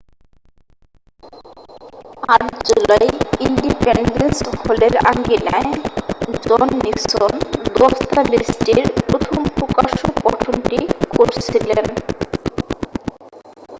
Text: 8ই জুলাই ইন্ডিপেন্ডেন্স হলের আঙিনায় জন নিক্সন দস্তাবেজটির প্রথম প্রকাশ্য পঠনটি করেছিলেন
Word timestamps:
8ই 2.29 2.47
জুলাই 2.67 3.07
ইন্ডিপেন্ডেন্স 3.41 4.35
হলের 4.59 4.95
আঙিনায় 5.11 5.69
জন 6.43 6.67
নিক্সন 6.79 7.31
দস্তাবেজটির 7.75 8.79
প্রথম 9.01 9.37
প্রকাশ্য 9.57 10.01
পঠনটি 10.17 10.79
করেছিলেন 11.13 11.85